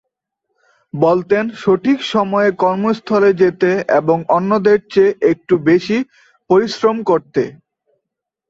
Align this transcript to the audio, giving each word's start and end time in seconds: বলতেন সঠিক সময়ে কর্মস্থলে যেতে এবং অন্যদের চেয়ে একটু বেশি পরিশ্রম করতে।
বলতেন 0.93 1.45
সঠিক 1.61 1.99
সময়ে 2.13 2.49
কর্মস্থলে 2.63 3.31
যেতে 3.41 3.69
এবং 3.99 4.17
অন্যদের 4.37 4.77
চেয়ে 4.91 5.17
একটু 5.31 5.53
বেশি 5.69 5.97
পরিশ্রম 6.49 6.97
করতে। 7.09 7.43